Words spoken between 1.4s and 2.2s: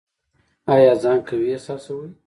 احساسوئ؟